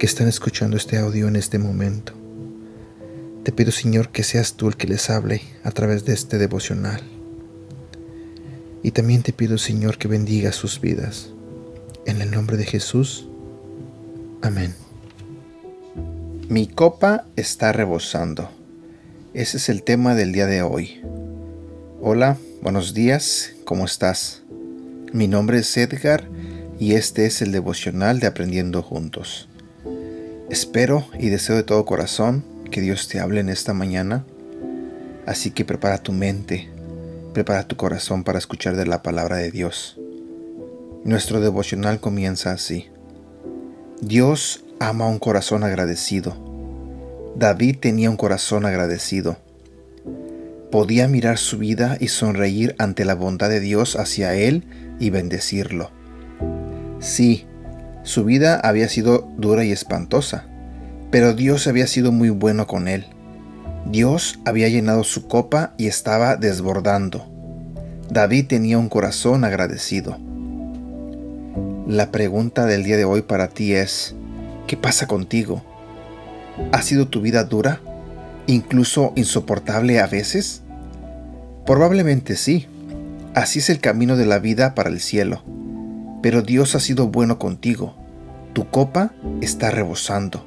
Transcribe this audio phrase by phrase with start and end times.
[0.00, 2.14] que están escuchando este audio en este momento.
[3.44, 7.02] Te pido, Señor, que seas tú el que les hable a través de este devocional.
[8.82, 11.28] Y también te pido, Señor, que bendiga sus vidas.
[12.06, 13.28] En el nombre de Jesús.
[14.40, 14.74] Amén.
[16.48, 18.50] Mi copa está rebosando.
[19.34, 21.02] Ese es el tema del día de hoy.
[22.00, 24.44] Hola, buenos días, ¿cómo estás?
[25.12, 26.26] Mi nombre es Edgar
[26.78, 29.49] y este es el devocional de Aprendiendo Juntos.
[30.50, 34.24] Espero y deseo de todo corazón que Dios te hable en esta mañana,
[35.24, 36.68] así que prepara tu mente,
[37.32, 39.96] prepara tu corazón para escuchar de la palabra de Dios.
[41.04, 42.88] Nuestro devocional comienza así.
[44.00, 46.34] Dios ama un corazón agradecido.
[47.36, 49.36] David tenía un corazón agradecido.
[50.72, 54.64] Podía mirar su vida y sonreír ante la bondad de Dios hacia él
[54.98, 55.92] y bendecirlo.
[56.98, 57.46] Sí,
[58.02, 60.46] su vida había sido dura y espantosa,
[61.10, 63.06] pero Dios había sido muy bueno con él.
[63.86, 67.26] Dios había llenado su copa y estaba desbordando.
[68.10, 70.18] David tenía un corazón agradecido.
[71.86, 74.14] La pregunta del día de hoy para ti es,
[74.70, 75.64] ¿Qué pasa contigo?
[76.70, 77.80] ¿Ha sido tu vida dura?
[78.46, 80.62] ¿Incluso insoportable a veces?
[81.66, 82.68] Probablemente sí.
[83.34, 85.42] Así es el camino de la vida para el cielo.
[86.22, 87.96] Pero Dios ha sido bueno contigo.
[88.52, 90.46] Tu copa está rebosando.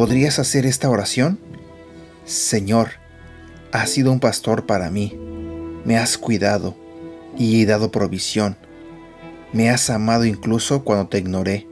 [0.00, 1.38] ¿Podrías hacer esta oración?
[2.24, 2.92] Señor,
[3.70, 5.14] has sido un pastor para mí.
[5.84, 6.74] Me has cuidado
[7.36, 8.56] y he dado provisión.
[9.52, 11.66] Me has amado incluso cuando te ignoré.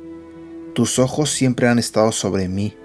[0.75, 2.76] Tus ojos siempre han estado sobre mí.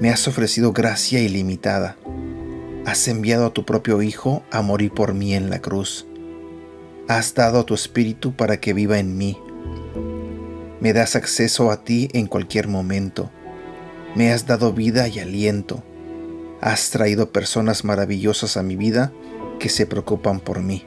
[0.00, 1.98] Me has ofrecido gracia ilimitada.
[2.86, 6.06] Has enviado a tu propio Hijo a morir por mí en la cruz.
[7.06, 9.36] Has dado a tu Espíritu para que viva en mí.
[10.80, 13.30] Me das acceso a ti en cualquier momento.
[14.14, 15.82] Me has dado vida y aliento.
[16.60, 19.12] Has traído personas maravillosas a mi vida
[19.58, 20.84] que se preocupan por mí.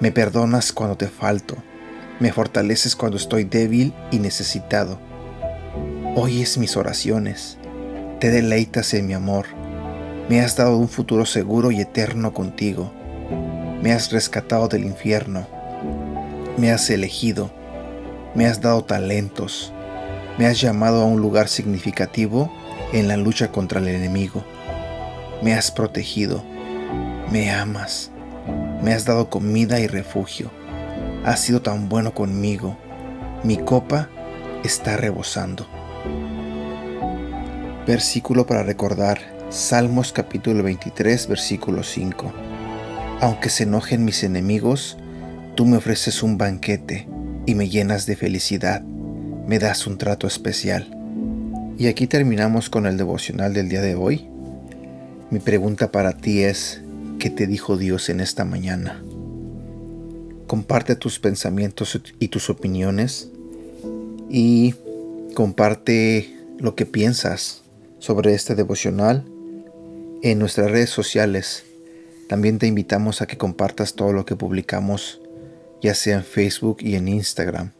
[0.00, 1.56] Me perdonas cuando te falto.
[2.20, 4.98] Me fortaleces cuando estoy débil y necesitado.
[6.16, 7.58] Oyes mis oraciones,
[8.20, 9.46] te deleitas en mi amor,
[10.28, 12.92] me has dado un futuro seguro y eterno contigo,
[13.82, 15.46] me has rescatado del infierno,
[16.56, 17.50] me has elegido,
[18.34, 19.73] me has dado talentos,
[20.38, 22.52] me has llamado a un lugar significativo
[22.92, 24.44] en la lucha contra el enemigo,
[25.42, 26.42] me has protegido,
[27.30, 28.10] me amas,
[28.82, 30.50] me has dado comida y refugio,
[31.24, 32.76] has sido tan bueno conmigo,
[33.42, 34.08] mi copa
[34.64, 35.66] está rebosando.
[37.86, 39.18] Versículo para recordar,
[39.50, 42.32] Salmos capítulo 23, versículo 5.
[43.20, 44.96] Aunque se enojen mis enemigos,
[45.54, 47.06] tú me ofreces un banquete
[47.46, 48.82] y me llenas de felicidad,
[49.46, 50.88] me das un trato especial.
[51.78, 54.26] Y aquí terminamos con el devocional del día de hoy.
[55.30, 56.80] Mi pregunta para ti es,
[57.18, 59.02] ¿qué te dijo Dios en esta mañana?
[60.46, 63.30] Comparte tus pensamientos y tus opiniones
[64.30, 64.74] y
[65.34, 67.62] comparte lo que piensas
[67.98, 69.24] sobre este devocional
[70.22, 71.64] en nuestras redes sociales.
[72.28, 75.20] También te invitamos a que compartas todo lo que publicamos,
[75.82, 77.72] ya sea en Facebook y en Instagram.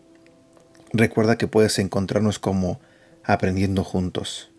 [0.96, 2.80] Recuerda que puedes encontrarnos como
[3.24, 4.52] Aprendiendo Juntos.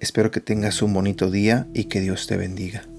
[0.00, 2.89] Espero que tengas un bonito día y que Dios te bendiga.